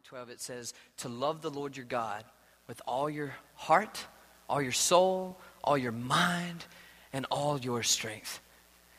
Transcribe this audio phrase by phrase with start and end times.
[0.00, 2.24] Mark 12, it says, to love the Lord your God
[2.66, 4.06] with all your heart,
[4.48, 6.64] all your soul, all your mind,
[7.12, 8.40] and all your strength.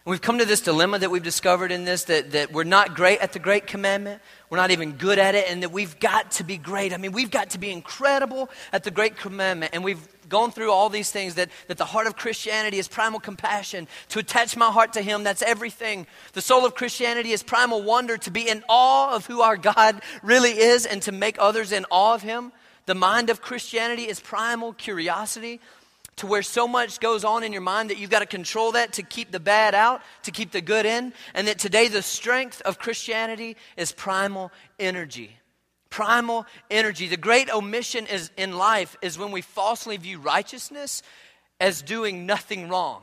[0.03, 3.19] We've come to this dilemma that we've discovered in this that, that we're not great
[3.19, 4.19] at the great commandment.
[4.49, 6.91] We're not even good at it, and that we've got to be great.
[6.91, 9.75] I mean, we've got to be incredible at the great commandment.
[9.75, 13.19] And we've gone through all these things that, that the heart of Christianity is primal
[13.19, 16.07] compassion, to attach my heart to Him, that's everything.
[16.33, 20.01] The soul of Christianity is primal wonder, to be in awe of who our God
[20.23, 22.51] really is and to make others in awe of Him.
[22.87, 25.61] The mind of Christianity is primal curiosity,
[26.21, 28.93] to where so much goes on in your mind that you've got to control that
[28.93, 32.61] to keep the bad out, to keep the good in, and that today the strength
[32.61, 35.35] of Christianity is primal energy
[35.89, 37.09] primal energy.
[37.09, 41.03] The great omission is, in life is when we falsely view righteousness
[41.59, 43.01] as doing nothing wrong.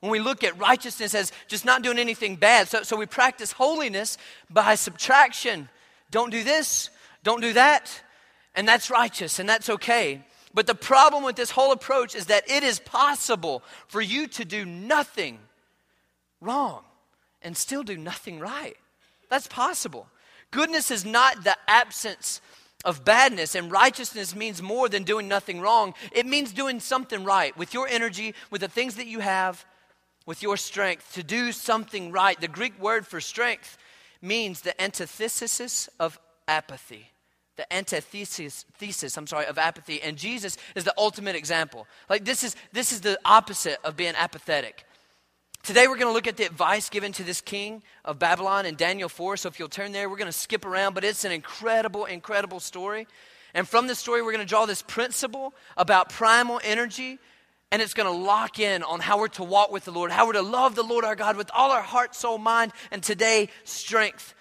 [0.00, 2.68] When we look at righteousness as just not doing anything bad.
[2.68, 4.16] So, so we practice holiness
[4.48, 5.68] by subtraction.
[6.10, 6.88] Don't do this,
[7.22, 8.00] don't do that,
[8.54, 10.24] and that's righteous and that's okay.
[10.54, 14.44] But the problem with this whole approach is that it is possible for you to
[14.44, 15.38] do nothing
[16.40, 16.84] wrong
[17.40, 18.76] and still do nothing right.
[19.30, 20.08] That's possible.
[20.50, 22.40] Goodness is not the absence
[22.84, 25.94] of badness, and righteousness means more than doing nothing wrong.
[26.10, 29.64] It means doing something right with your energy, with the things that you have,
[30.26, 32.38] with your strength, to do something right.
[32.40, 33.78] The Greek word for strength
[34.20, 36.18] means the antithesis of
[36.48, 37.11] apathy.
[37.56, 40.00] The antithesis, thesis, I'm sorry, of apathy.
[40.00, 41.86] And Jesus is the ultimate example.
[42.08, 44.86] Like this is this is the opposite of being apathetic.
[45.62, 48.74] Today we're going to look at the advice given to this king of Babylon in
[48.74, 49.36] Daniel 4.
[49.36, 52.58] So if you'll turn there, we're going to skip around, but it's an incredible, incredible
[52.58, 53.06] story.
[53.54, 57.18] And from this story, we're going to draw this principle about primal energy,
[57.70, 60.26] and it's going to lock in on how we're to walk with the Lord, how
[60.26, 63.48] we're to love the Lord our God with all our heart, soul, mind, and today,
[63.62, 64.34] strength.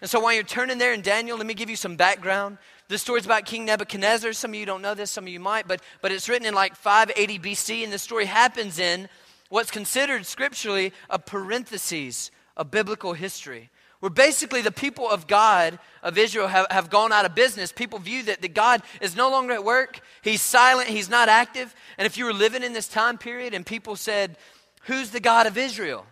[0.00, 2.58] And so while you're turning there in Daniel, let me give you some background.
[2.88, 4.32] This story's about King Nebuchadnezzar.
[4.32, 6.54] Some of you don't know this, some of you might, but, but it's written in
[6.54, 9.08] like 580 BC, and the story happens in
[9.50, 13.70] what's considered scripturally a parenthesis of biblical history.
[14.00, 17.70] Where basically the people of God, of Israel, have, have gone out of business.
[17.70, 20.00] People view that, that God is no longer at work.
[20.22, 20.88] He's silent.
[20.88, 21.74] He's not active.
[21.98, 24.38] And if you were living in this time period and people said,
[24.84, 26.06] Who's the God of Israel?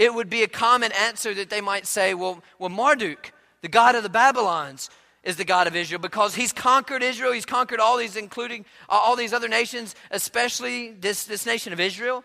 [0.00, 3.94] It would be a common answer that they might say, Well, well Marduk, the God
[3.94, 4.88] of the Babylons,
[5.22, 7.32] is the God of Israel because he's conquered Israel.
[7.32, 11.80] He's conquered all these, including uh, all these other nations, especially this, this nation of
[11.80, 12.24] Israel.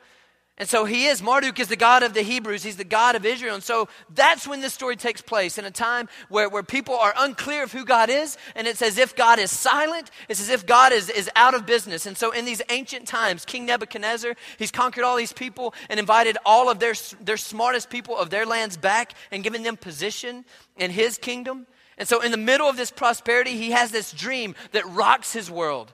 [0.58, 1.22] And so he is.
[1.22, 2.64] Marduk is the God of the Hebrews.
[2.64, 3.56] He's the God of Israel.
[3.56, 7.14] And so that's when this story takes place in a time where, where people are
[7.18, 8.38] unclear of who God is.
[8.56, 10.12] And it's as if God is silent.
[10.30, 12.06] It's as if God is, is out of business.
[12.06, 16.38] And so in these ancient times, King Nebuchadnezzar, he's conquered all these people and invited
[16.46, 20.46] all of their, their smartest people of their lands back and given them position
[20.78, 21.68] in his kingdom.
[21.98, 25.52] And so in the middle of this prosperity, he has this dream that rocks his
[25.52, 25.92] world.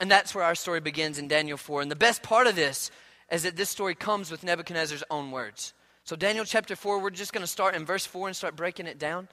[0.00, 1.82] And that's where our story begins in Daniel 4.
[1.82, 2.90] And the best part of this
[3.30, 5.74] is that this story comes with Nebuchadnezzar's own words.
[6.04, 8.86] So, Daniel chapter 4, we're just going to start in verse 4 and start breaking
[8.86, 9.28] it down.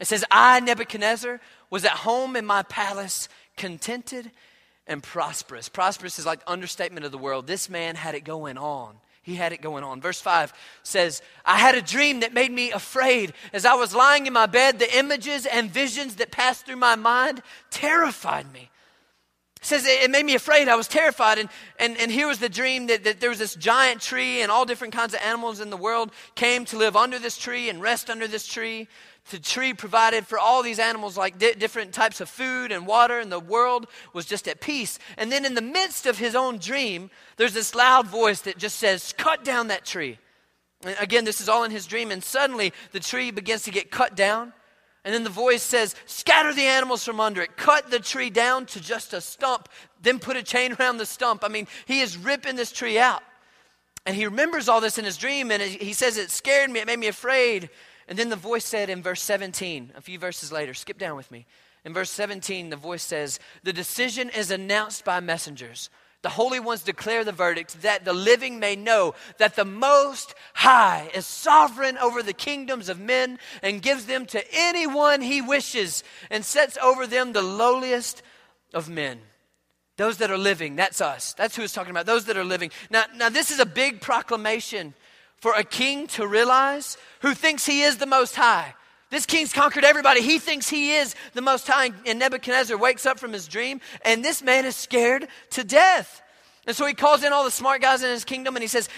[0.00, 1.40] It says, I, Nebuchadnezzar,
[1.70, 4.30] was at home in my palace, contented
[4.86, 5.68] and prosperous.
[5.68, 7.46] Prosperous is like understatement of the world.
[7.46, 8.96] This man had it going on.
[9.22, 10.00] He had it going on.
[10.00, 10.52] Verse 5
[10.82, 13.32] says, I had a dream that made me afraid.
[13.52, 16.94] As I was lying in my bed, the images and visions that passed through my
[16.94, 18.70] mind terrified me
[19.66, 20.68] says it made me afraid.
[20.68, 21.38] I was terrified.
[21.38, 24.50] And, and, and here was the dream that, that there was this giant tree, and
[24.50, 27.80] all different kinds of animals in the world came to live under this tree and
[27.80, 28.88] rest under this tree.
[29.30, 33.18] The tree provided for all these animals like di- different types of food and water,
[33.18, 34.98] and the world was just at peace.
[35.16, 38.76] And then, in the midst of his own dream, there's this loud voice that just
[38.78, 40.18] says, Cut down that tree.
[40.84, 42.10] And again, this is all in his dream.
[42.10, 44.52] And suddenly, the tree begins to get cut down.
[45.04, 48.66] And then the voice says, Scatter the animals from under it, cut the tree down
[48.66, 49.68] to just a stump,
[50.00, 51.44] then put a chain around the stump.
[51.44, 53.22] I mean, he is ripping this tree out.
[54.06, 56.86] And he remembers all this in his dream, and he says, It scared me, it
[56.86, 57.70] made me afraid.
[58.08, 61.30] And then the voice said in verse 17, a few verses later, skip down with
[61.30, 61.46] me.
[61.84, 65.90] In verse 17, the voice says, The decision is announced by messengers
[66.24, 71.10] the holy ones declare the verdict that the living may know that the Most High
[71.14, 76.42] is sovereign over the kingdoms of men and gives them to anyone he wishes and
[76.42, 78.22] sets over them the lowliest
[78.72, 79.20] of men.
[79.98, 81.34] Those that are living, that's us.
[81.34, 82.06] That's who it's talking about.
[82.06, 82.70] Those that are living.
[82.88, 84.94] Now, now this is a big proclamation
[85.36, 88.74] for a king to realize who thinks he is the Most High
[89.14, 90.22] this king's conquered everybody.
[90.22, 91.90] He thinks he is the Most High.
[92.06, 96.22] And Nebuchadnezzar wakes up from his dream, and this man is scared to death.
[96.66, 98.88] And so he calls in all the smart guys in his kingdom and he says,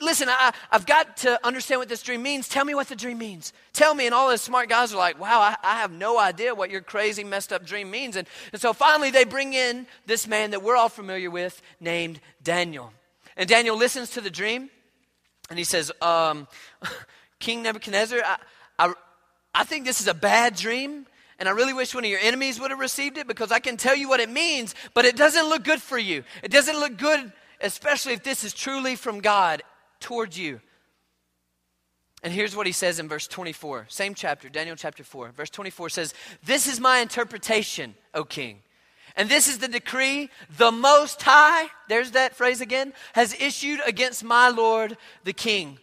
[0.00, 2.48] Listen, I, have got to understand what this dream means.
[2.48, 3.52] Tell me what the dream means.
[3.72, 4.06] Tell me.
[4.06, 6.82] And all the smart guys are like, Wow, I, I have no idea what your
[6.82, 8.14] crazy, messed up dream means.
[8.14, 12.20] And, and so finally they bring in this man that we're all familiar with named
[12.44, 12.92] Daniel.
[13.36, 14.70] And Daniel listens to the dream
[15.50, 16.46] and he says, um,
[17.40, 18.36] King Nebuchadnezzar, I,
[19.56, 21.06] I, think this is a bad dream.
[21.38, 23.76] And I really wish one of your enemies would have received it because I can
[23.76, 26.24] tell you what it means, but it doesn't look good for you.
[26.42, 29.62] It doesn't look good, especially if this is truly from God
[30.00, 30.60] towards you.
[32.22, 35.32] And here's what he says in verse 24, same chapter, Daniel chapter 4.
[35.32, 38.62] Verse 24 says, This is my interpretation, O king.
[39.14, 44.24] And this is the decree the Most High, there's that phrase again, has issued against
[44.24, 45.78] my Lord the king.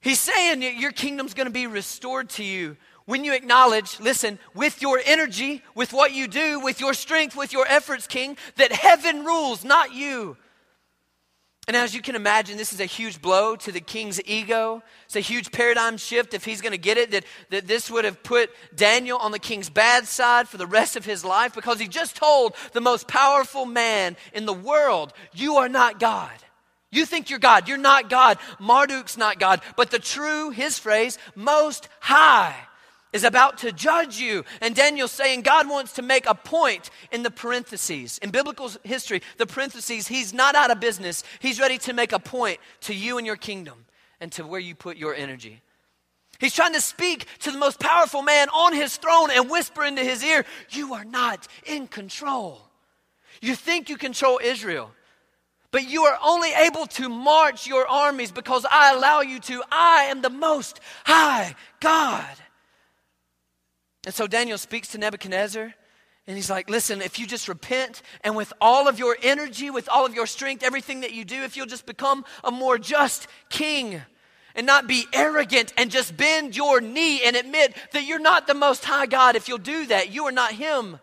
[0.00, 4.80] He's saying your kingdom's going to be restored to you when you acknowledge, listen, with
[4.80, 9.24] your energy, with what you do, with your strength, with your efforts, King, that heaven
[9.24, 10.36] rules, not you.
[11.68, 14.82] And as you can imagine, this is a huge blow to the king's ego.
[15.04, 18.04] It's a huge paradigm shift if he's going to get it, that, that this would
[18.04, 21.78] have put Daniel on the king's bad side for the rest of his life because
[21.78, 26.32] he just told the most powerful man in the world, You are not God.
[26.90, 27.68] You think you're God.
[27.68, 28.38] You're not God.
[28.58, 29.60] Marduk's not God.
[29.76, 32.56] But the true, his phrase, most high
[33.12, 34.44] is about to judge you.
[34.60, 38.18] And Daniel's saying God wants to make a point in the parentheses.
[38.18, 41.22] In biblical history, the parentheses, he's not out of business.
[41.38, 43.86] He's ready to make a point to you and your kingdom
[44.20, 45.62] and to where you put your energy.
[46.38, 50.02] He's trying to speak to the most powerful man on his throne and whisper into
[50.02, 52.62] his ear, You are not in control.
[53.42, 54.90] You think you control Israel,
[55.70, 59.62] but you are only able to march your armies because I allow you to.
[59.70, 62.26] I am the most high God.
[64.04, 65.74] And so Daniel speaks to Nebuchadnezzar.
[66.26, 69.88] And he's like, listen, if you just repent and with all of your energy, with
[69.88, 73.26] all of your strength, everything that you do, if you'll just become a more just
[73.48, 74.00] king
[74.54, 78.54] and not be arrogant and just bend your knee and admit that you're not the
[78.54, 81.00] most high God, if you'll do that, you are not him.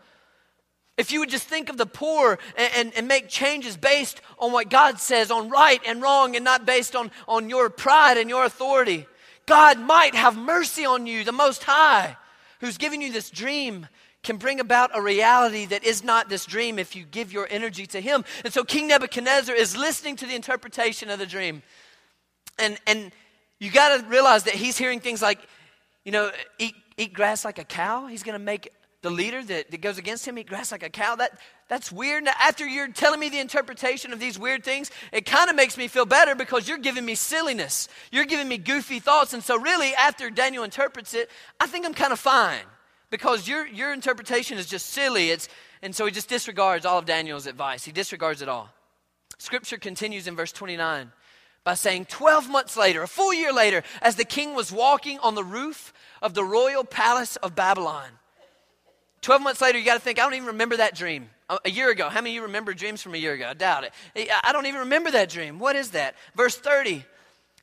[0.98, 4.52] If you would just think of the poor and, and, and, make changes based on
[4.52, 8.30] what God says, on right and wrong, and not based on, on your pride and
[8.30, 9.06] your authority,
[9.46, 12.18] God might have mercy on you, the Most High
[12.60, 13.88] who's giving you this dream
[14.24, 17.86] can bring about a reality that is not this dream if you give your energy
[17.86, 18.26] to him.
[18.44, 21.62] And so King Nebuchadnezzar is listening to the interpretation of the dream.
[22.60, 23.12] And, and
[23.60, 25.40] you got to realize that he's hearing things like,
[26.04, 28.08] you know, eat, eat grass like a cow.
[28.08, 30.90] He's going to make the leader that, that goes against him eat grass like a
[30.90, 31.16] cow.
[31.16, 32.24] That, that's weird.
[32.24, 35.78] Now, after you're telling me the interpretation of these weird things, it kind of makes
[35.78, 37.90] me feel better because you're giving me silliness.
[38.12, 39.34] You're giving me goofy thoughts.
[39.34, 41.30] And so, really, after Daniel interprets it,
[41.60, 42.64] I think I'm kind of fine
[43.10, 45.30] because your, your interpretation is just silly.
[45.30, 45.48] It's,
[45.82, 47.86] and so he just disregards all of Daniel's advice.
[47.86, 48.70] He disregards it all.
[49.38, 51.12] Scripture continues in verse 29
[51.64, 55.36] by saying, 12 months later, a full year later, as the king was walking on
[55.36, 58.08] the roof of the royal palace of Babylon.
[59.22, 61.30] 12 months later, you got to think, I don't even remember that dream
[61.64, 62.10] a year ago.
[62.10, 63.48] How many of you remember dreams from a year ago?
[63.50, 64.30] I doubt it.
[64.44, 65.60] I don't even remember that dream.
[65.60, 66.16] What is that?
[66.36, 67.06] Verse 30,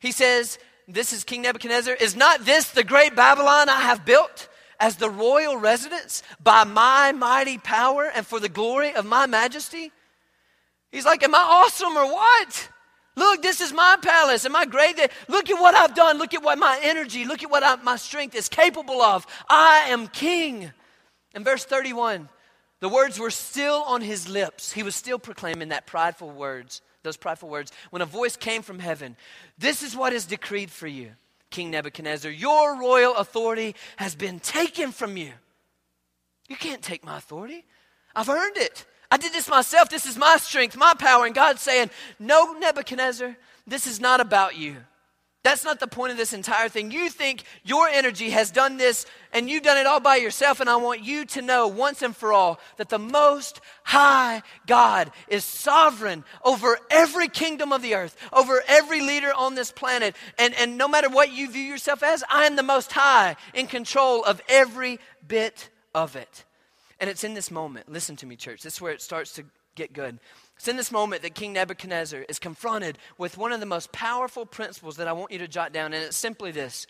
[0.01, 0.59] he says,
[0.89, 1.95] This is King Nebuchadnezzar.
[1.95, 4.49] Is not this the great Babylon I have built
[4.81, 9.93] as the royal residence by my mighty power and for the glory of my majesty?
[10.91, 12.69] He's like, Am I awesome or what?
[13.17, 14.45] Look, this is my palace.
[14.45, 14.99] Am I great?
[15.29, 16.19] Look at what I've done.
[16.19, 19.27] Look at what my energy, look at what I, my strength is capable of.
[19.49, 20.73] I am king.
[21.35, 22.29] In verse 31,
[22.81, 24.73] the words were still on his lips.
[24.73, 27.73] He was still proclaiming that prideful words, those prideful words.
[27.91, 29.17] When a voice came from heaven,
[29.59, 31.11] This is what is decreed for you,
[31.51, 32.31] King Nebuchadnezzar.
[32.31, 35.33] Your royal authority has been taken from you.
[36.49, 37.65] You can't take my authority.
[38.15, 38.85] I've earned it.
[39.11, 39.89] I did this myself.
[39.89, 41.27] This is my strength, my power.
[41.27, 43.37] And God's saying, No, Nebuchadnezzar,
[43.67, 44.77] this is not about you.
[45.45, 46.91] That's not the point of this entire thing.
[46.91, 50.71] You think your energy has done this and you've done it all by yourself, and
[50.71, 55.45] I want you to know once and for all that the Most High God is
[55.45, 60.17] sovereign over every kingdom of the earth, over every leader on this planet.
[60.39, 63.67] And, and no matter what you view yourself as, I am the Most High in
[63.67, 64.99] control of every
[65.29, 66.45] bit of it.
[66.99, 69.45] And it's in this moment, listen to me, church, this is where it starts to
[69.75, 70.19] get good.
[70.65, 74.47] It's in this moment that King Nebuchadnezzar is confronted with one of the most powerful
[74.47, 76.87] principles that I want you to jot down, and it's simply this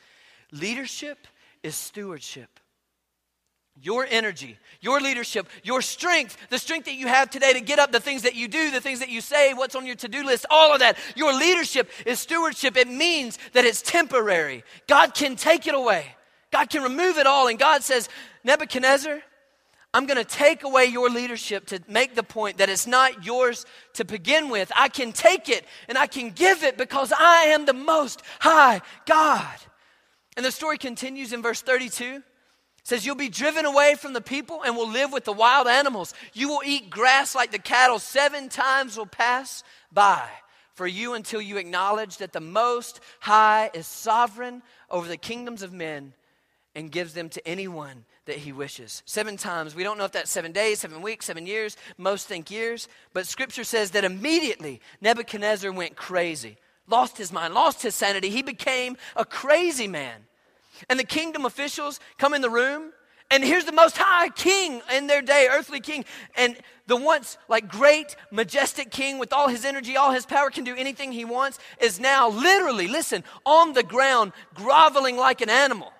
[0.52, 1.26] leadership
[1.64, 2.60] is stewardship.
[3.82, 7.90] Your energy, your leadership, your strength, the strength that you have today to get up,
[7.90, 10.24] the things that you do, the things that you say, what's on your to do
[10.24, 10.96] list, all of that.
[11.16, 12.76] Your leadership is stewardship.
[12.76, 14.62] It means that it's temporary.
[14.86, 16.14] God can take it away,
[16.52, 17.48] God can remove it all.
[17.48, 18.08] And God says,
[18.44, 19.20] Nebuchadnezzar,
[19.94, 23.64] I'm going to take away your leadership to make the point that it's not yours
[23.92, 24.72] to begin with.
[24.74, 28.82] I can take it and I can give it because I am the most high
[29.06, 29.54] God.
[30.36, 32.04] And the story continues in verse 32.
[32.04, 32.22] It
[32.82, 36.12] says, You'll be driven away from the people and will live with the wild animals.
[36.32, 38.00] You will eat grass like the cattle.
[38.00, 40.28] Seven times will pass by
[40.74, 45.72] for you until you acknowledge that the Most High is sovereign over the kingdoms of
[45.72, 46.14] men
[46.74, 49.02] and gives them to anyone that he wishes.
[49.06, 49.74] Seven times.
[49.74, 51.76] We don't know if that's seven days, seven weeks, seven years.
[51.98, 52.88] Most think years.
[53.12, 56.56] But scripture says that immediately Nebuchadnezzar went crazy,
[56.88, 58.30] lost his mind, lost his sanity.
[58.30, 60.22] He became a crazy man.
[60.88, 62.92] And the kingdom officials come in the room.
[63.30, 66.04] And here's the most high king in their day, earthly king.
[66.36, 70.64] And the once like great, majestic king with all his energy, all his power, can
[70.64, 75.92] do anything he wants, is now literally, listen, on the ground, groveling like an animal.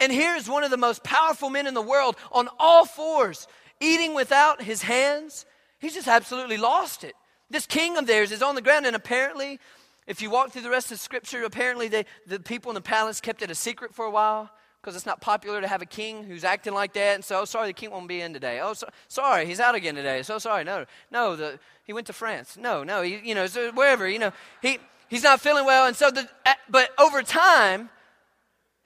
[0.00, 3.46] And here's one of the most powerful men in the world on all fours,
[3.80, 5.44] eating without his hands.
[5.78, 7.14] He's just absolutely lost it.
[7.50, 9.58] This king of theirs is on the ground, and apparently,
[10.06, 13.20] if you walk through the rest of scripture, apparently they, the people in the palace
[13.20, 14.50] kept it a secret for a while
[14.80, 17.16] because it's not popular to have a king who's acting like that.
[17.16, 18.60] And so, oh, sorry, the king won't be in today.
[18.60, 20.22] Oh, so, sorry, he's out again today.
[20.22, 20.64] So sorry.
[20.64, 22.56] No, no, the, he went to France.
[22.56, 24.78] No, no, he, you know, so wherever, you know, he,
[25.08, 25.86] he's not feeling well.
[25.86, 26.28] And so, the,
[26.70, 27.90] but over time,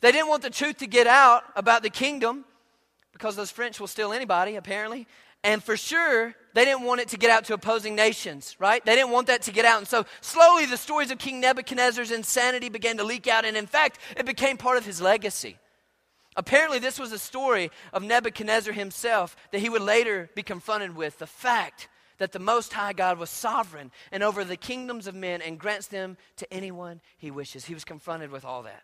[0.03, 2.45] they didn't want the truth to get out about the kingdom
[3.13, 5.07] because those French will steal anybody, apparently.
[5.45, 8.85] And for sure, they didn't want it to get out to opposing nations, right?
[8.85, 9.79] They didn't want that to get out.
[9.79, 13.45] And so slowly the stories of King Nebuchadnezzar's insanity began to leak out.
[13.45, 15.57] And in fact, it became part of his legacy.
[16.35, 21.19] Apparently, this was a story of Nebuchadnezzar himself that he would later be confronted with
[21.19, 25.43] the fact that the Most High God was sovereign and over the kingdoms of men
[25.43, 27.67] and grants them to anyone he wishes.
[27.67, 28.83] He was confronted with all that.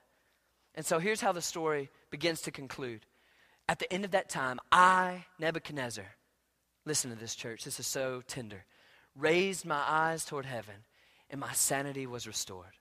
[0.78, 3.04] And so here's how the story begins to conclude.
[3.68, 6.04] At the end of that time, I, Nebuchadnezzar,
[6.86, 8.64] listen to this, church, this is so tender,
[9.16, 10.76] raised my eyes toward heaven,
[11.30, 12.77] and my sanity was restored.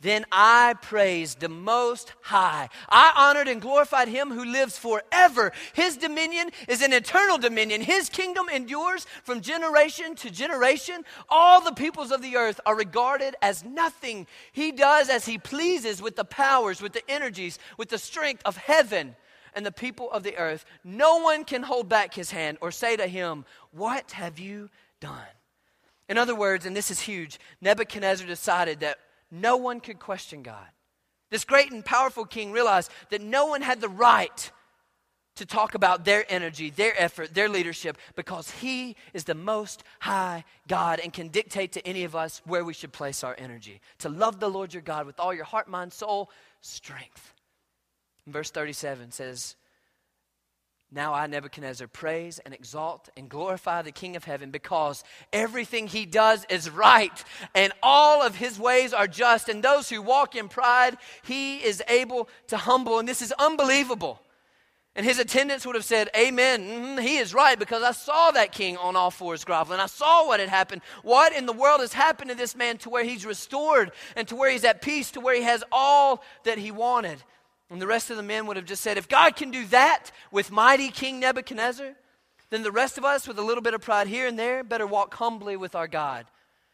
[0.00, 2.68] Then I praised the Most High.
[2.88, 5.52] I honored and glorified Him who lives forever.
[5.72, 7.80] His dominion is an eternal dominion.
[7.80, 11.04] His kingdom endures from generation to generation.
[11.28, 14.28] All the peoples of the earth are regarded as nothing.
[14.52, 18.56] He does as He pleases with the powers, with the energies, with the strength of
[18.56, 19.16] heaven
[19.52, 20.64] and the people of the earth.
[20.84, 25.26] No one can hold back His hand or say to Him, What have you done?
[26.08, 28.98] In other words, and this is huge, Nebuchadnezzar decided that
[29.30, 30.66] no one could question God.
[31.30, 34.50] This great and powerful king realized that no one had the right
[35.36, 40.44] to talk about their energy, their effort, their leadership, because he is the most high
[40.66, 43.80] God and can dictate to any of us where we should place our energy.
[43.98, 46.30] To love the Lord your God with all your heart, mind, soul,
[46.60, 47.34] strength.
[48.26, 49.54] Verse 37 says,
[50.90, 55.04] now I, Nebuchadnezzar, praise and exalt and glorify the King of heaven because
[55.34, 59.50] everything he does is right and all of his ways are just.
[59.50, 62.98] And those who walk in pride, he is able to humble.
[62.98, 64.22] And this is unbelievable.
[64.96, 66.62] And his attendants would have said, Amen.
[66.62, 69.80] Mm-hmm, he is right because I saw that king on all fours groveling.
[69.80, 70.80] I saw what had happened.
[71.02, 74.36] What in the world has happened to this man to where he's restored and to
[74.36, 77.22] where he's at peace, to where he has all that he wanted?
[77.70, 80.10] And the rest of the men would have just said, if God can do that
[80.32, 81.94] with mighty King Nebuchadnezzar,
[82.50, 84.86] then the rest of us, with a little bit of pride here and there, better
[84.86, 86.24] walk humbly with our God.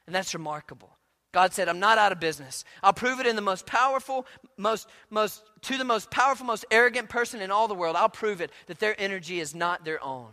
[0.07, 0.97] And that's remarkable.
[1.33, 2.65] God said, I'm not out of business.
[2.81, 4.25] I'll prove it in the most powerful,
[4.57, 7.97] most, most, to the most powerful, most arrogant person in all the world.
[7.97, 10.29] I'll prove it that their energy is not their own.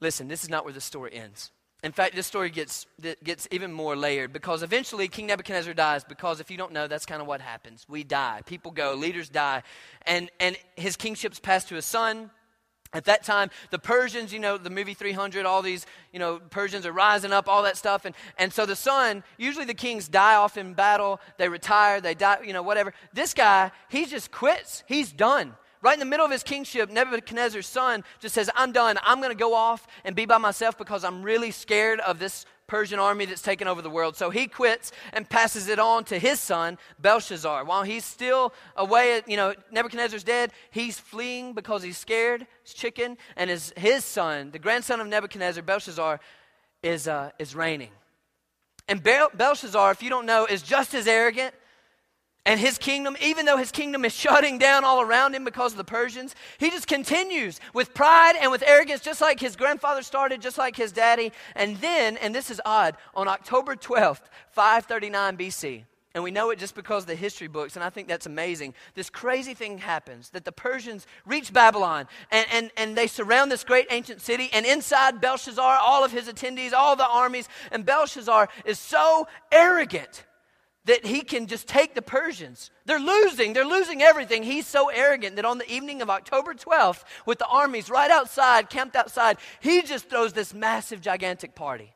[0.00, 1.52] Listen, this is not where the story ends.
[1.82, 2.86] In fact, this story gets,
[3.24, 6.04] gets even more layered because eventually King Nebuchadnezzar dies.
[6.04, 7.86] Because if you don't know, that's kind of what happens.
[7.88, 8.42] We die.
[8.44, 9.62] People go, leaders die.
[10.06, 12.30] And, and his kingship's passed to his son.
[12.92, 16.84] At that time, the Persians, you know, the movie 300, all these, you know, Persians
[16.84, 18.04] are rising up, all that stuff.
[18.04, 22.14] And, and so the son, usually the kings die off in battle, they retire, they
[22.14, 22.92] die, you know, whatever.
[23.12, 24.82] This guy, he just quits.
[24.88, 25.54] He's done.
[25.82, 28.98] Right in the middle of his kingship, Nebuchadnezzar's son just says, I'm done.
[29.02, 32.44] I'm going to go off and be by myself because I'm really scared of this
[32.66, 34.14] Persian army that's taken over the world.
[34.14, 37.64] So he quits and passes it on to his son, Belshazzar.
[37.64, 43.16] While he's still away, you know, Nebuchadnezzar's dead, he's fleeing because he's scared, he's chicken,
[43.36, 46.20] and his, his son, the grandson of Nebuchadnezzar, Belshazzar,
[46.82, 47.90] is, uh, is reigning.
[48.86, 51.54] And Belshazzar, if you don't know, is just as arrogant
[52.46, 55.78] and his kingdom, even though his kingdom is shutting down all around him because of
[55.78, 60.40] the Persians, he just continues with pride and with arrogance, just like his grandfather started,
[60.40, 61.32] just like his daddy.
[61.54, 66.58] And then, and this is odd, on October 12th, 539 BC, And we know it
[66.58, 68.74] just because of the history books, and I think that's amazing.
[68.94, 73.64] This crazy thing happens that the Persians reach Babylon and, and, and they surround this
[73.64, 78.48] great ancient city, and inside Belshazzar, all of his attendees, all the armies, and Belshazzar
[78.64, 80.24] is so arrogant
[80.90, 82.72] that he can just take the Persians.
[82.84, 84.42] They're losing, they're losing everything.
[84.42, 88.68] He's so arrogant that on the evening of October 12th, with the armies right outside,
[88.68, 91.94] camped outside, he just throws this massive, gigantic party.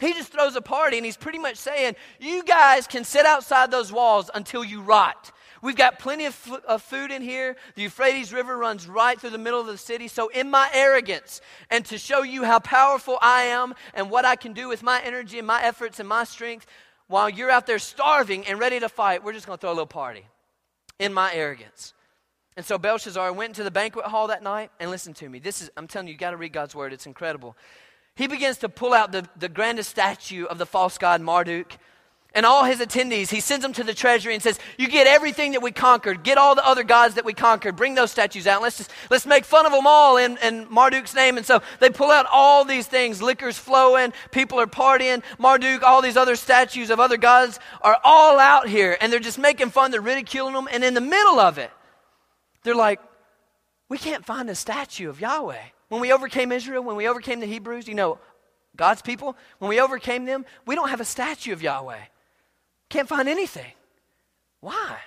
[0.00, 3.70] He just throws a party and he's pretty much saying, You guys can sit outside
[3.70, 5.30] those walls until you rot.
[5.62, 7.56] We've got plenty of, f- of, food in here.
[7.76, 10.06] The Euphrates River runs right through the middle of the city.
[10.08, 11.40] So, in my arrogance
[11.70, 15.00] and to show you how powerful I am and what I can do with my
[15.00, 16.66] energy and my efforts and my strength,
[17.08, 19.72] while you're out there starving and ready to fight, we're just going to throw a
[19.72, 20.26] little party
[20.98, 21.92] in my arrogance.
[22.56, 25.38] And so Belshazzar went into the banquet hall that night and listen to me.
[25.38, 26.92] This is, I'm telling you, you got to read God's word.
[26.92, 27.56] It's incredible
[28.16, 31.76] he begins to pull out the, the grandest statue of the false god Marduk
[32.36, 33.30] and all his attendees.
[33.30, 36.22] He sends them to the treasury and says, You get everything that we conquered.
[36.22, 37.76] Get all the other gods that we conquered.
[37.76, 38.60] Bring those statues out.
[38.60, 41.38] Let's just let's make fun of them all in, in Marduk's name.
[41.38, 43.22] And so they pull out all these things.
[43.22, 45.22] Liquor's flowing, people are partying.
[45.38, 48.98] Marduk, all these other statues of other gods are all out here.
[49.00, 50.68] And they're just making fun, they're ridiculing them.
[50.70, 51.70] And in the middle of it,
[52.64, 53.00] they're like,
[53.88, 55.62] We can't find a statue of Yahweh.
[55.88, 58.18] When we overcame Israel, when we overcame the Hebrews, you know,
[58.76, 62.00] God's people, when we overcame them, we don't have a statue of Yahweh.
[62.88, 63.72] Can't find anything.
[64.60, 64.98] Why?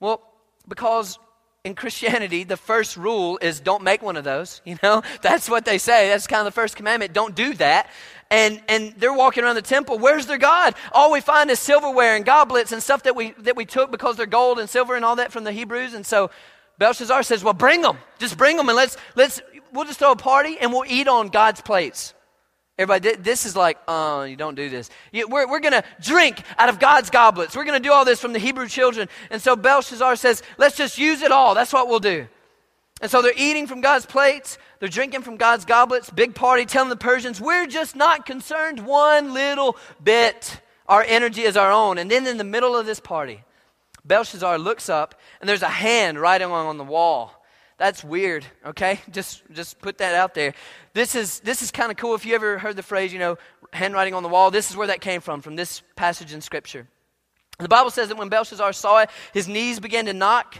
[0.00, 0.22] Well,
[0.68, 1.18] because
[1.64, 4.60] in Christianity, the first rule is don't make one of those.
[4.64, 6.08] You know, that's what they say.
[6.08, 7.12] That's kind of the first commandment.
[7.12, 7.88] Don't do that.
[8.30, 9.98] And and they're walking around the temple.
[9.98, 10.74] Where's their God?
[10.92, 14.16] All we find is silverware and goblets and stuff that we that we took because
[14.16, 15.94] they're gold and silver and all that from the Hebrews.
[15.94, 16.30] And so
[16.78, 17.98] Belshazzar says, "Well, bring them.
[18.18, 19.40] Just bring them, and let's let's
[19.72, 22.13] we'll just throw a party and we'll eat on God's plates.
[22.76, 24.90] Everybody, this is like, oh, you don't do this.
[25.12, 27.56] We're, we're going to drink out of God's goblets.
[27.56, 29.08] We're going to do all this from the Hebrew children.
[29.30, 31.54] And so Belshazzar says, let's just use it all.
[31.54, 32.26] That's what we'll do.
[33.00, 34.58] And so they're eating from God's plates.
[34.80, 36.10] They're drinking from God's goblets.
[36.10, 40.60] Big party, telling the Persians, we're just not concerned one little bit.
[40.88, 41.98] Our energy is our own.
[41.98, 43.42] And then in the middle of this party,
[44.04, 47.43] Belshazzar looks up, and there's a hand writing on the wall.
[47.84, 48.98] That's weird, okay?
[49.10, 50.54] Just just put that out there.
[50.94, 53.36] This is this is kind of cool if you ever heard the phrase, you know,
[53.74, 54.50] handwriting on the wall.
[54.50, 56.88] This is where that came from from this passage in scripture.
[57.58, 60.56] The Bible says that when Belshazzar saw it, his knees began to knock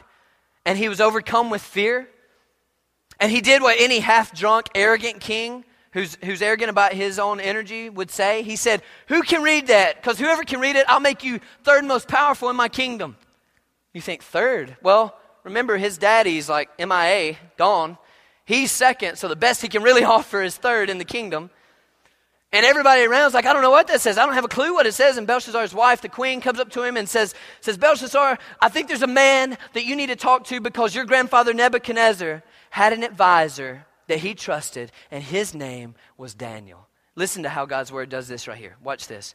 [0.66, 2.10] and he was overcome with fear.
[3.18, 7.88] And he did what any half-drunk, arrogant king who's, who's arrogant about his own energy
[7.88, 8.42] would say.
[8.42, 9.96] He said, Who can read that?
[9.96, 13.16] Because whoever can read it, I'll make you third most powerful in my kingdom.
[13.94, 14.76] You think, third?
[14.82, 17.98] Well, remember his daddy's like MIA, gone.
[18.44, 21.50] He's second, so the best he can really offer is third in the kingdom.
[22.52, 24.16] And everybody around's like, I don't know what that says.
[24.16, 25.16] I don't have a clue what it says.
[25.16, 28.87] And Belshazzar's wife, the queen, comes up to him and says, says, Belshazzar, I think
[28.87, 33.02] there's a man that you need to talk to because your grandfather Nebuchadnezzar had an
[33.02, 36.87] advisor that he trusted, and his name was Daniel.
[37.16, 38.76] Listen to how God's word does this right here.
[38.83, 39.35] Watch this.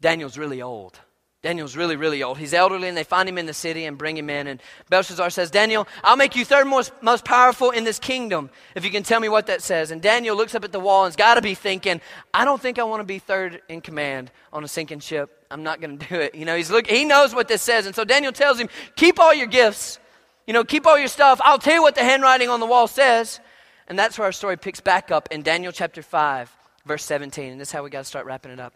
[0.00, 0.98] Daniel's really old.
[1.42, 2.36] Daniel's really, really old.
[2.36, 4.46] He's elderly, and they find him in the city and bring him in.
[4.46, 8.84] And Belshazzar says, Daniel, I'll make you third most, most powerful in this kingdom if
[8.84, 9.90] you can tell me what that says.
[9.90, 12.02] And Daniel looks up at the wall and's got to be thinking,
[12.34, 15.46] I don't think I want to be third in command on a sinking ship.
[15.50, 16.34] I'm not going to do it.
[16.34, 17.86] You know, he's look, he knows what this says.
[17.86, 19.98] And so Daniel tells him, Keep all your gifts.
[20.46, 21.40] You know, keep all your stuff.
[21.42, 23.40] I'll tell you what the handwriting on the wall says.
[23.88, 27.52] And that's where our story picks back up in Daniel chapter 5, verse 17.
[27.52, 28.74] And this is how we got to start wrapping it up.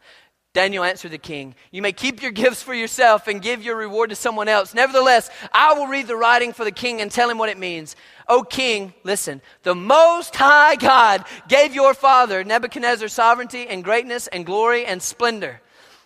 [0.54, 4.10] Daniel answered the king, You may keep your gifts for yourself and give your reward
[4.10, 4.72] to someone else.
[4.72, 7.96] Nevertheless, I will read the writing for the king and tell him what it means.
[8.28, 14.46] O king, listen, the Most High God gave your father Nebuchadnezzar sovereignty and greatness and
[14.46, 15.60] glory and splendor.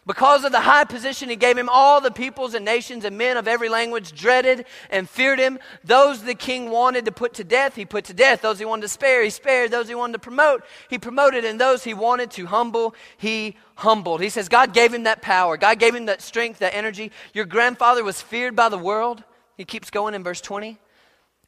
[0.09, 3.37] Because of the high position he gave him, all the peoples and nations and men
[3.37, 5.59] of every language dreaded and feared him.
[5.85, 8.41] Those the king wanted to put to death, he put to death.
[8.41, 9.71] Those he wanted to spare, he spared.
[9.71, 11.45] Those he wanted to promote, he promoted.
[11.45, 14.23] And those he wanted to humble, he humbled.
[14.23, 15.59] He says, God gave him that power.
[15.59, 17.13] God gave him that strength, that energy.
[17.35, 19.23] Your grandfather was feared by the world.
[19.59, 20.79] He keeps going in verse 20.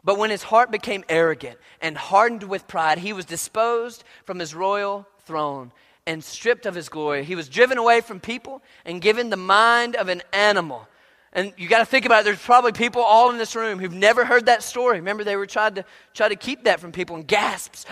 [0.04, 4.54] But when his heart became arrogant and hardened with pride, he was disposed from his
[4.54, 5.72] royal throne
[6.06, 7.24] and stripped of his glory.
[7.24, 10.88] He was driven away from people and given the mind of an animal.
[11.32, 12.24] And you got to think about it.
[12.24, 14.96] There's probably people all in this room who've never heard that story.
[14.98, 17.84] Remember, they were trying to try to keep that from people and gasps.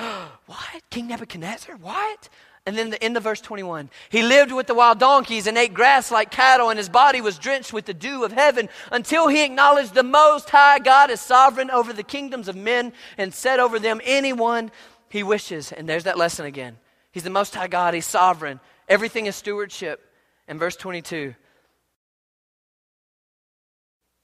[0.46, 0.82] what?
[0.90, 1.76] King Nebuchadnezzar?
[1.76, 2.28] What?
[2.66, 3.88] And then the end of verse 21.
[4.10, 7.38] He lived with the wild donkeys and ate grass like cattle, and his body was
[7.38, 11.70] drenched with the dew of heaven until he acknowledged the Most High God as sovereign
[11.70, 14.70] over the kingdoms of men and set over them anyone
[15.08, 15.72] he wishes.
[15.72, 16.76] And there's that lesson again.
[17.18, 18.60] He's the Most High God, He's sovereign.
[18.88, 20.00] Everything is stewardship.
[20.46, 21.34] In verse 22,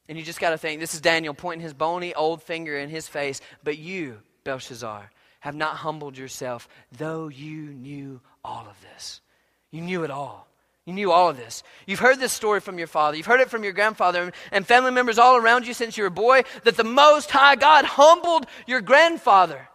[0.08, 2.88] And you just got to think this is Daniel pointing his bony old finger in
[2.88, 3.40] his face.
[3.64, 9.20] But you, Belshazzar, have not humbled yourself, though you knew all of this.
[9.72, 10.46] You knew it all.
[10.86, 11.64] You knew all of this.
[11.88, 13.16] You've heard this story from your father.
[13.16, 16.08] You've heard it from your grandfather and family members all around you since you were
[16.08, 19.68] a boy that the Most High God humbled your grandfather.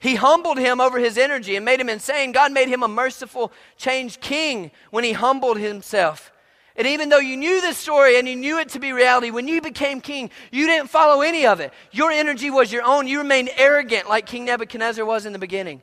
[0.00, 2.32] He humbled him over his energy and made him insane.
[2.32, 6.32] God made him a merciful, changed king when he humbled himself.
[6.76, 9.48] And even though you knew this story and you knew it to be reality, when
[9.48, 11.72] you became king, you didn't follow any of it.
[11.90, 13.08] Your energy was your own.
[13.08, 15.82] You remained arrogant like King Nebuchadnezzar was in the beginning.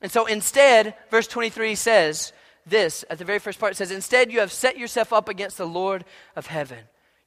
[0.00, 2.32] And so instead, verse 23 says
[2.66, 5.58] this at the very first part it says, Instead, you have set yourself up against
[5.58, 6.78] the Lord of heaven.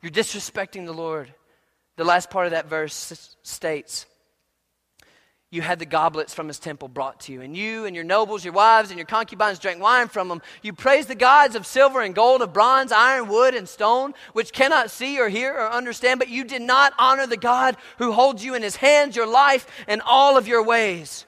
[0.01, 1.33] You're disrespecting the Lord.
[1.95, 4.05] The last part of that verse states,
[5.55, 7.41] you had the goblets from his temple brought to you.
[7.41, 10.41] And you and your nobles, your wives, and your concubines drank wine from them.
[10.61, 14.51] You praised the gods of silver and gold, of bronze, iron, wood, and stone, which
[14.51, 18.43] cannot see or hear or understand, but you did not honor the God who holds
[18.43, 21.25] you in his hands, your life, and all of your ways.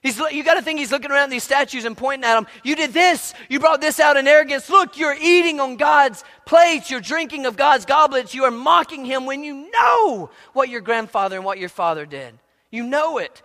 [0.00, 2.46] He's, you got to think he's looking around these statues and pointing at them.
[2.62, 3.34] You did this.
[3.48, 4.70] You brought this out in arrogance.
[4.70, 6.92] Look, you're eating on God's plates.
[6.92, 8.32] You're drinking of God's goblets.
[8.32, 12.38] You are mocking him when you know what your grandfather and what your father did.
[12.70, 13.42] You know it.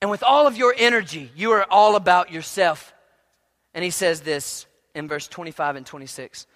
[0.00, 2.94] And with all of your energy, you are all about yourself.
[3.74, 6.46] And he says this in verse 25 and 26.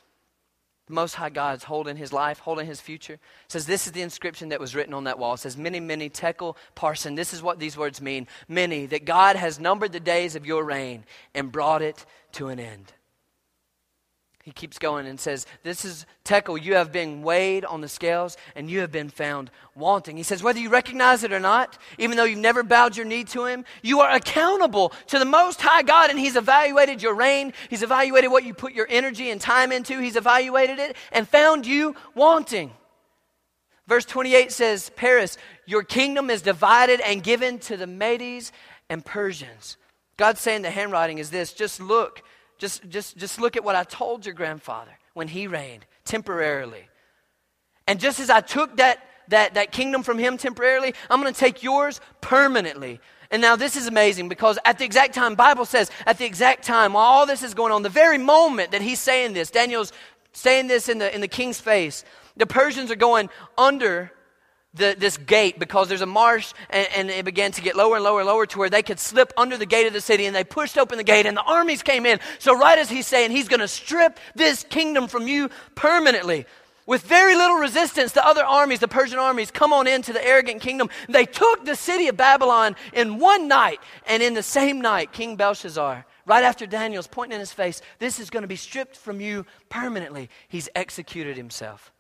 [0.87, 3.15] The Most High God is holding his life, holding his future.
[3.15, 5.35] It says, This is the inscription that was written on that wall.
[5.35, 7.17] It says, Mene, mene, tekel, parsin.
[7.17, 8.27] This is what these words mean.
[8.49, 11.05] Mene, that God has numbered the days of your reign
[11.35, 12.93] and brought it to an end.
[14.45, 18.37] He keeps going and says, This is Tekel, you have been weighed on the scales
[18.55, 20.19] and you have been found wanting.
[20.19, 23.25] He says, Whether you recognize it or not, even though you've never bowed your knee
[23.25, 27.55] to him, you are accountable to the Most High God and He's evaluated your reign.
[27.71, 29.99] He's evaluated what you put your energy and time into.
[29.99, 32.71] He's evaluated it and found you wanting.
[33.87, 38.53] Verse 28 says, Peres, your kingdom is divided and given to the Medes
[38.91, 39.79] and Persians.
[40.19, 42.23] God's saying the handwriting is this just look
[42.65, 46.89] just, just, just look at what I told your grandfather when he reigned temporarily.
[47.87, 51.39] And just as I took that, that, that kingdom from him temporarily, I'm going to
[51.39, 53.01] take yours permanently.
[53.31, 56.65] And now this is amazing because at the exact time, Bible says, at the exact
[56.65, 59.93] time, while all this is going on, the very moment that he's saying this, Daniel's
[60.33, 62.03] saying this in the, in the king's face,
[62.35, 64.11] the Persians are going under
[64.75, 68.05] the, this gate because there's a marsh and, and, it began to get lower and
[68.05, 70.35] lower and lower to where they could slip under the gate of the city and
[70.35, 72.19] they pushed open the gate and the armies came in.
[72.39, 76.47] So, right as he's saying he's going to strip this kingdom from you permanently,
[76.87, 80.61] with very little resistance, the other armies, the Persian armies, come on into the arrogant
[80.61, 80.91] kingdom.
[81.09, 85.37] They took the city of Babylon in one night, and in the same night, King
[85.37, 89.21] Belshazzar, right after Daniel's pointing in his face, this is going to be stripped from
[89.21, 90.29] you permanently.
[90.49, 91.91] He's executed himself.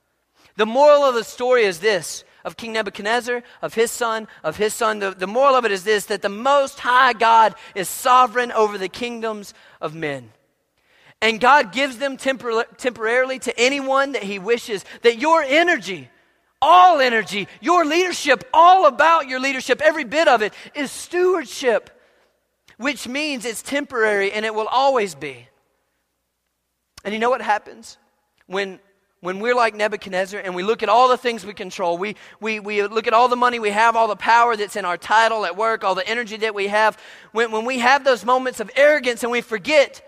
[0.57, 4.75] The moral of the story is this of King Nebuchadnezzar, of his son, of his
[4.75, 4.99] son.
[4.99, 8.79] The, the moral of it is this that the Most High God is sovereign over
[8.79, 10.31] the kingdoms of men.
[11.25, 14.85] And God gives them tempor- temporarily to anyone that He wishes.
[15.01, 16.11] That your energy,
[16.61, 21.99] all energy, your leadership, all about your leadership, every bit of it, is stewardship,
[22.77, 25.49] which means it's temporary and it will always be.
[27.05, 27.97] And you know what happens?
[28.47, 28.79] When
[29.25, 32.61] when we're like Nebuchadnezzar and we look at all the things we control, we, we,
[32.61, 35.47] we look at all the money we have, all the power that's in our title
[35.47, 36.99] at work, all the energy that we have,
[37.33, 40.07] when, when we have those moments of arrogance and we forget,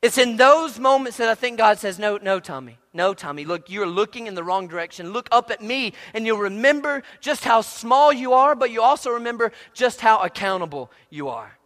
[0.00, 3.68] it's in those moments that I think God says, No, no, Tommy, no, Tommy, look,
[3.68, 5.12] you're looking in the wrong direction.
[5.12, 9.10] Look up at me and you'll remember just how small you are, but you also
[9.10, 11.58] remember just how accountable you are.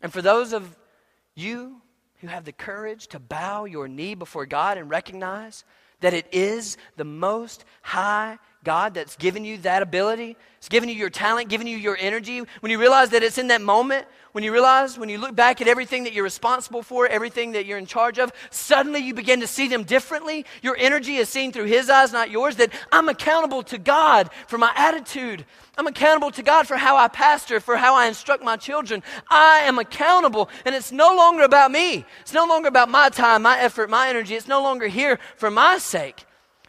[0.00, 0.76] And for those of
[1.34, 1.82] you
[2.20, 5.64] who have the courage to bow your knee before God and recognize
[6.00, 10.36] that it is the most high God that's given you that ability.
[10.58, 12.42] It's given you your talent, given you your energy.
[12.60, 15.62] When you realize that it's in that moment, when you realize, when you look back
[15.62, 19.40] at everything that you're responsible for, everything that you're in charge of, suddenly you begin
[19.40, 20.44] to see them differently.
[20.62, 22.56] Your energy is seen through His eyes, not yours.
[22.56, 25.46] That I'm accountable to God for my attitude.
[25.78, 29.02] I'm accountable to God for how I pastor, for how I instruct my children.
[29.30, 32.04] I am accountable, and it's no longer about me.
[32.20, 34.34] It's no longer about my time, my effort, my energy.
[34.34, 36.26] It's no longer here for my sake,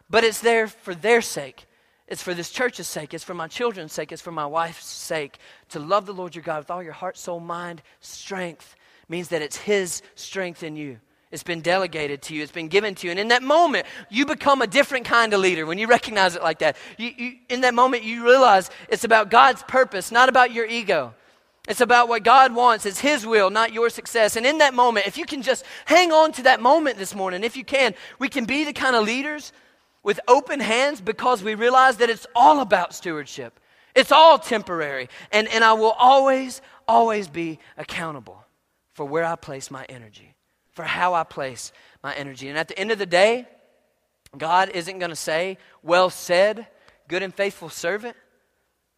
[0.10, 1.68] but it's there for their sake.
[2.12, 3.14] It's for this church's sake.
[3.14, 4.12] It's for my children's sake.
[4.12, 5.38] It's for my wife's sake.
[5.70, 8.76] To love the Lord your God with all your heart, soul, mind, strength
[9.08, 11.00] means that it's His strength in you.
[11.32, 12.44] It's been delegated to you.
[12.44, 13.12] It's been given to you.
[13.12, 16.44] And in that moment, you become a different kind of leader when you recognize it
[16.44, 16.76] like that.
[16.98, 21.14] You, you, in that moment, you realize it's about God's purpose, not about your ego.
[21.70, 22.86] It's about what God wants.
[22.86, 24.36] It's His will, not your success.
[24.36, 27.46] And in that moment, if you can just hang on to that moment this morning,
[27.46, 29.54] if you can, we can be the kind of leaders
[30.04, 33.60] with open hands because we realize that it's all about stewardship.
[33.96, 35.10] It's all temporary.
[35.32, 38.44] And, and I will always, always be accountable
[38.94, 40.34] for where I place my energy,
[40.72, 41.72] for how I place
[42.04, 42.50] my energy.
[42.50, 43.48] And at the end of the day,
[44.38, 46.68] God isn't going to say, Well said,
[47.08, 48.16] good and faithful servant.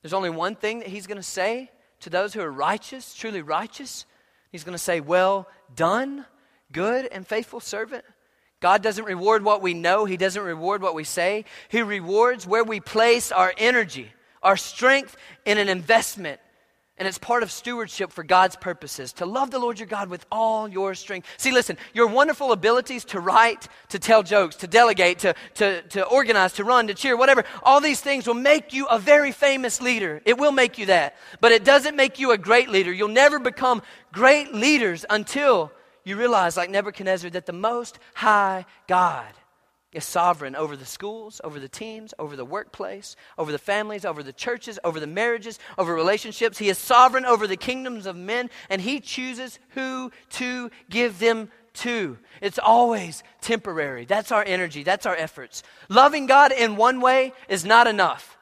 [0.01, 3.41] There's only one thing that He's going to say to those who are righteous, truly
[3.41, 4.05] righteous.
[4.51, 6.25] He's going to say, Well done,
[6.71, 8.05] good and faithful servant.
[8.63, 11.43] God doesn't reward what we know, He doesn't reward what we say.
[11.67, 16.39] He rewards where we place our energy, our strength in an investment
[16.97, 20.26] and it's part of stewardship for God's purposes to love the Lord your God with
[20.32, 21.28] all your strength.
[21.38, 26.06] See, listen, your wonderful abilities to write, to tell jokes, to delegate, to, to, to
[26.06, 29.82] organize, to run, to cheer, whatever, all these things will make you a very famous
[29.82, 30.21] leader.
[30.23, 31.15] It will make you that.
[31.41, 32.93] But it doesn't make you a great leader.
[32.93, 35.71] You'll never become great leaders until
[36.03, 39.33] you realize, like Nebuchadnezzar, that the Most High God
[39.93, 44.23] is sovereign over the schools, over the teams, over the workplace, over the families, over
[44.23, 46.57] the churches, over the marriages, over relationships.
[46.57, 51.49] He is sovereign over the kingdoms of men, and He chooses who to give them
[51.75, 52.17] to.
[52.41, 54.05] It's always temporary.
[54.05, 55.63] That's our energy, that's our efforts.
[55.89, 58.37] Loving God in one way is not enough.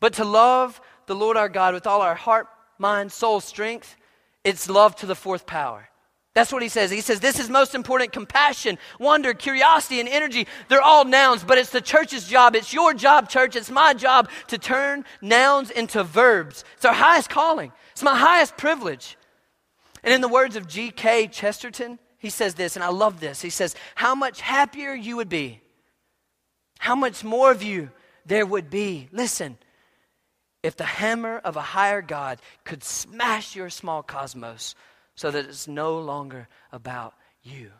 [0.00, 3.96] But to love the Lord our God with all our heart, mind, soul, strength,
[4.44, 5.88] it's love to the fourth power.
[6.34, 6.90] That's what he says.
[6.90, 10.46] He says this is most important compassion, wonder, curiosity, and energy.
[10.68, 12.54] They're all nouns, but it's the church's job.
[12.54, 13.56] It's your job, church.
[13.56, 16.64] It's my job to turn nouns into verbs.
[16.76, 19.16] It's our highest calling, it's my highest privilege.
[20.04, 21.26] And in the words of G.K.
[21.26, 23.42] Chesterton, he says this, and I love this.
[23.42, 25.60] He says, How much happier you would be,
[26.78, 27.90] how much more of you
[28.28, 29.08] there would be.
[29.10, 29.58] Listen,
[30.62, 34.74] if the hammer of a higher God could smash your small cosmos
[35.18, 37.72] so that it's no longer about you.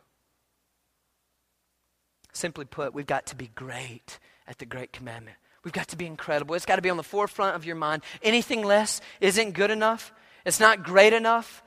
[2.33, 5.37] Simply put, we've got to be great at the Great Commandment.
[5.63, 6.57] We've got to be incredible.
[6.57, 8.03] It's got to be on the forefront of your mind.
[8.25, 10.13] Anything less isn't good enough,
[10.45, 11.63] it's not great enough.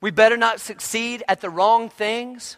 [0.00, 2.56] We better not succeed at the wrong things.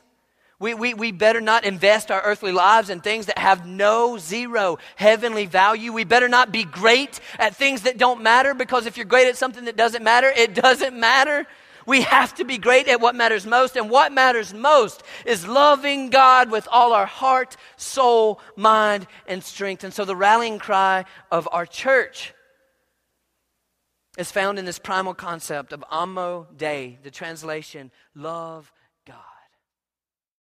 [0.60, 4.78] We, we, we better not invest our earthly lives in things that have no, zero
[4.94, 5.92] heavenly value.
[5.92, 9.36] We better not be great at things that don't matter because if you're great at
[9.36, 11.48] something that doesn't matter, it doesn't matter.
[11.86, 16.10] We have to be great at what matters most, and what matters most is loving
[16.10, 19.84] God with all our heart, soul, mind, and strength.
[19.84, 22.34] And so the rallying cry of our church
[24.18, 28.70] is found in this primal concept of Amo Dei, the translation, love